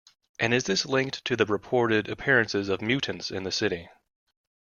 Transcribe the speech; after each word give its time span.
And 0.39 0.51
is 0.51 0.63
this 0.63 0.87
linked 0.87 1.23
to 1.25 1.35
the 1.37 1.45
reported 1.45 2.09
appearances 2.09 2.69
of 2.69 2.81
mutants 2.81 3.29
in 3.29 3.43
the 3.43 3.51
city? 3.51 3.87